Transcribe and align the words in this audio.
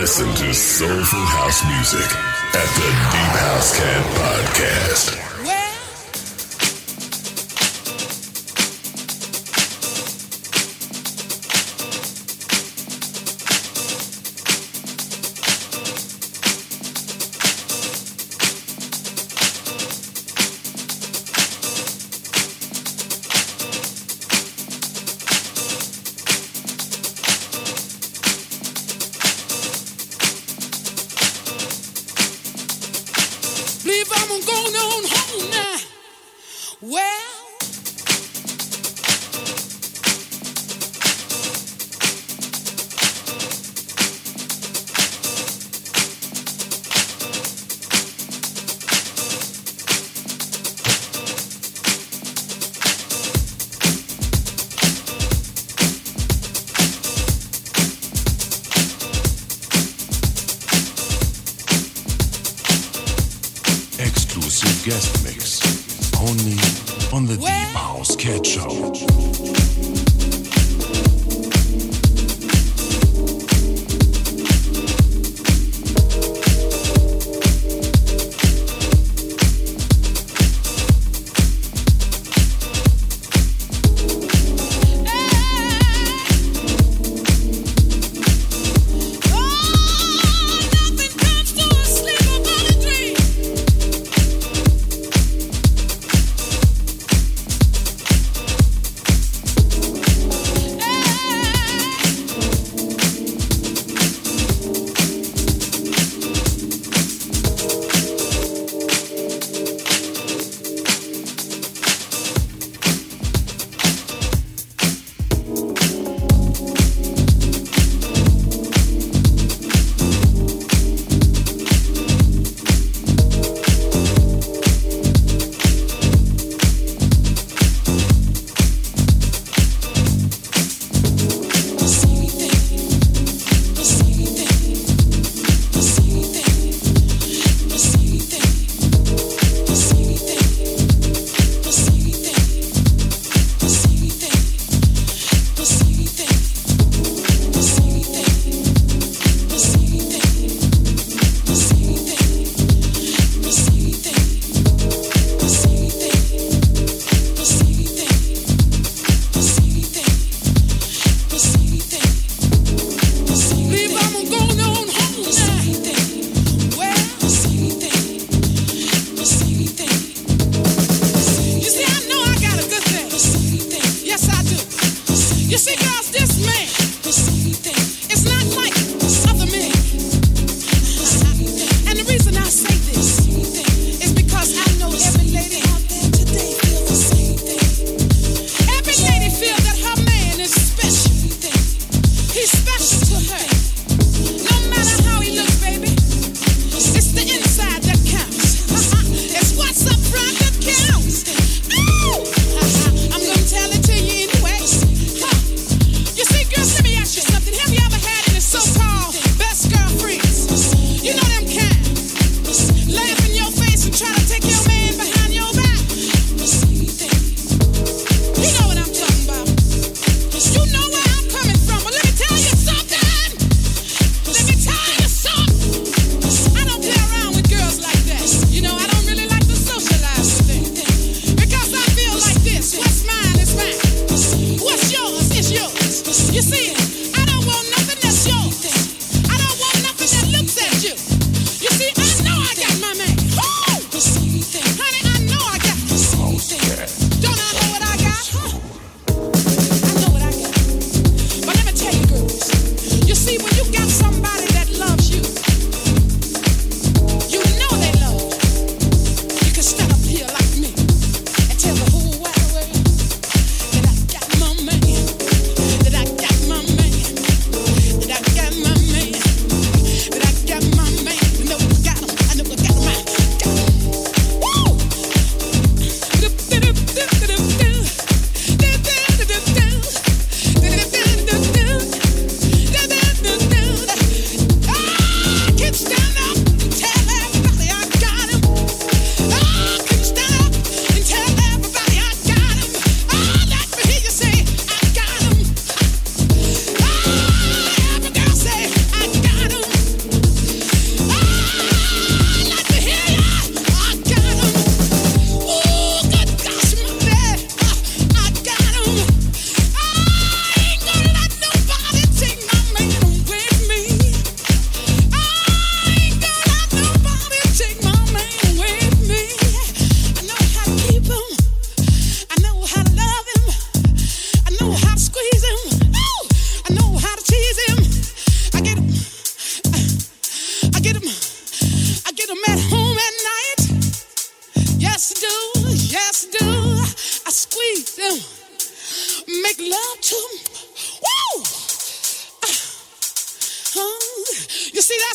Listen 0.00 0.34
to 0.34 0.52
soulful 0.52 1.18
house 1.18 1.64
music 1.64 2.16
at 2.54 2.68
the 2.76 2.88
Deep 3.10 3.34
House 3.40 3.78
Cat 3.78 4.04
Podcast. 4.16 5.23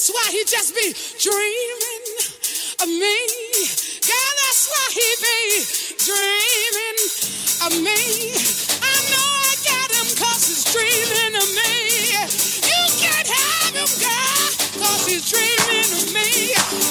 That's 0.10 0.26
why 0.26 0.32
he 0.32 0.44
just 0.46 0.74
be 0.74 0.94
dreaming 1.22 2.04
of 2.82 2.88
me. 2.88 3.18
God, 4.02 4.34
that's 4.42 4.66
why 4.70 4.86
he 4.98 5.08
be 5.22 5.38
dreaming 6.02 7.00
of 7.62 7.74
me. 7.84 8.34
I 8.82 8.96
know 9.12 9.28
I 9.46 9.56
got 9.70 9.92
him 9.94 10.10
cause 10.18 10.48
he's 10.48 10.66
dreaming 10.74 11.36
of 11.38 11.50
me. 11.54 12.10
You 12.66 12.82
can't 12.98 13.28
have 13.28 13.76
him, 13.76 13.92
God, 14.02 14.50
cause 14.82 15.06
he's 15.06 15.30
dreaming 15.30 15.92
of 15.94 16.14
me. 16.14 16.89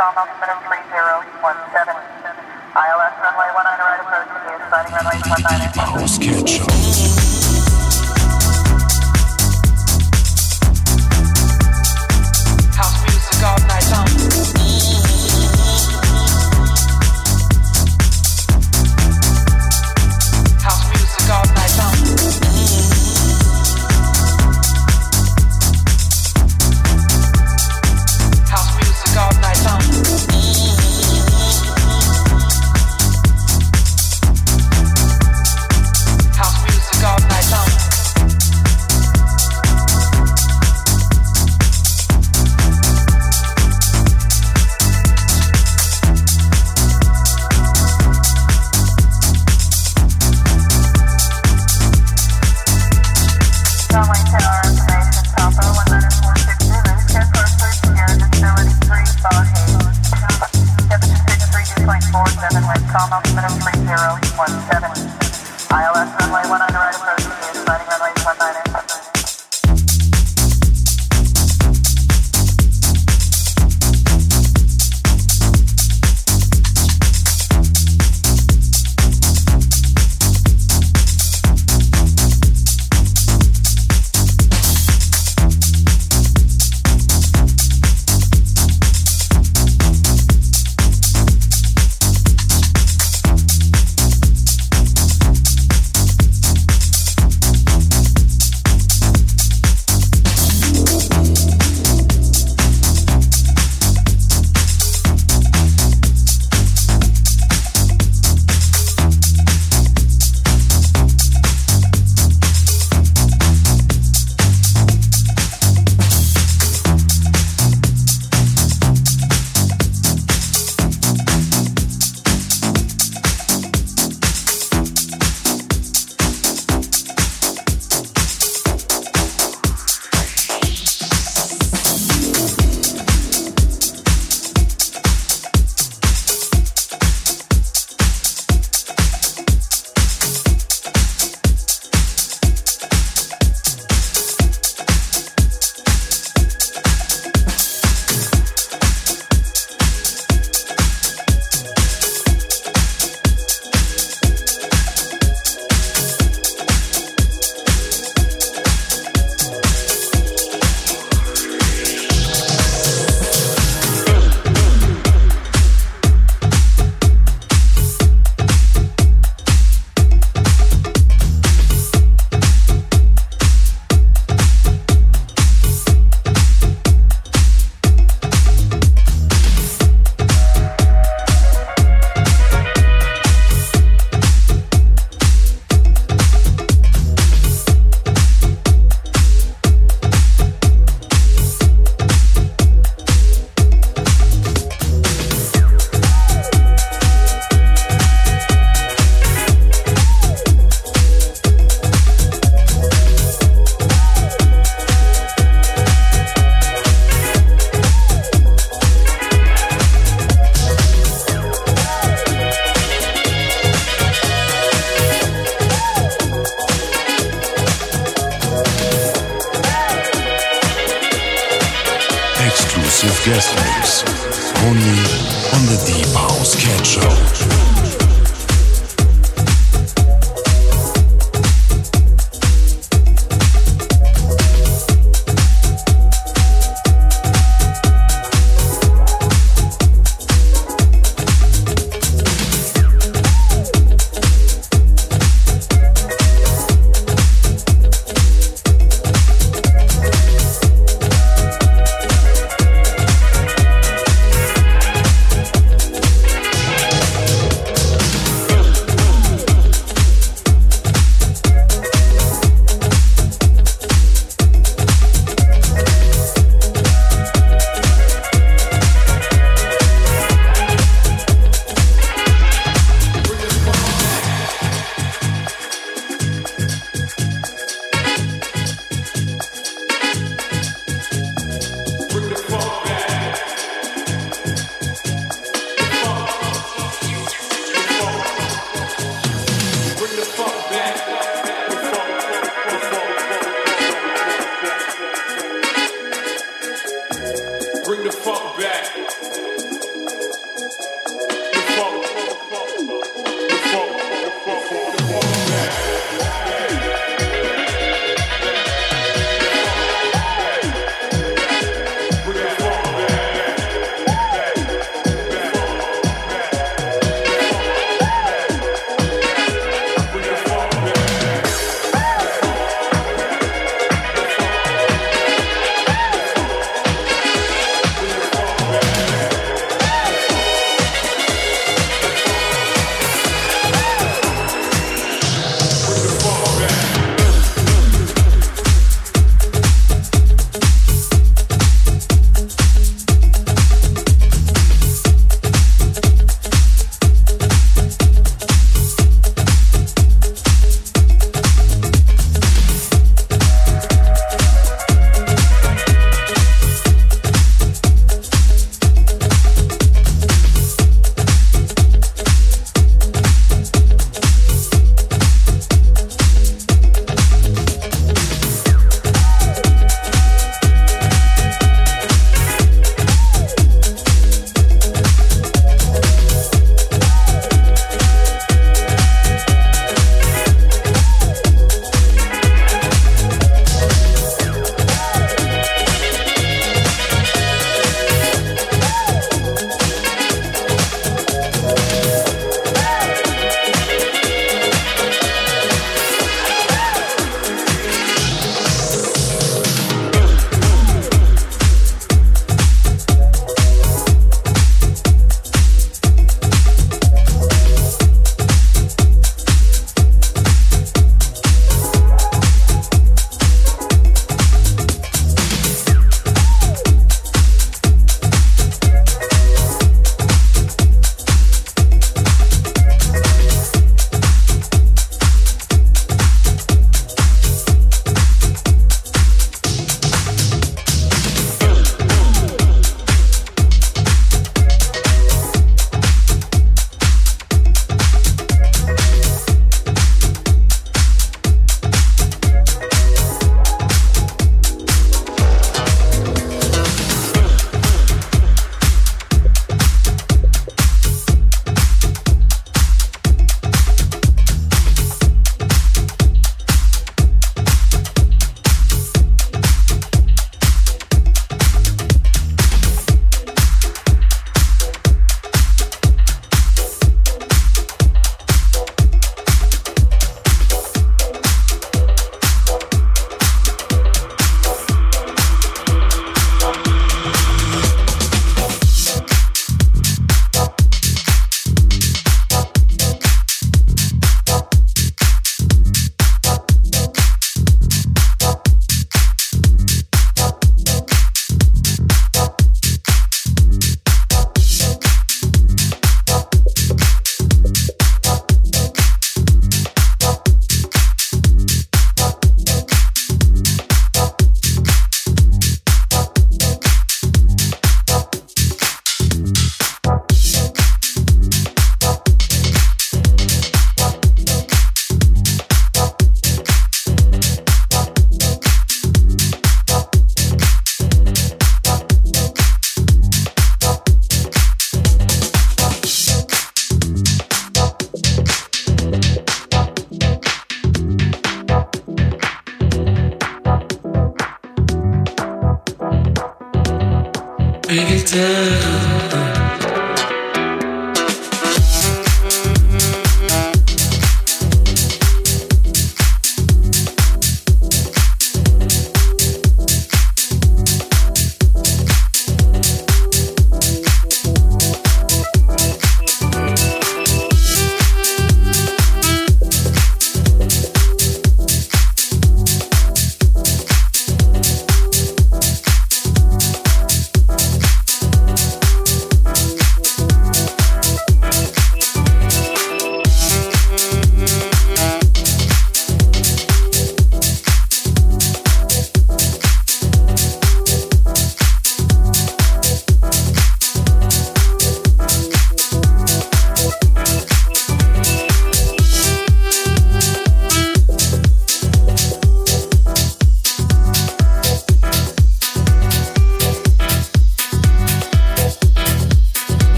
63.47 0.00 0.29